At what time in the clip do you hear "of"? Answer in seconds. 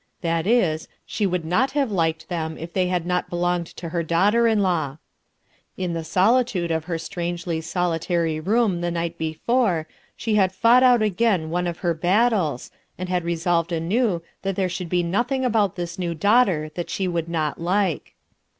6.71-6.85, 11.67-11.77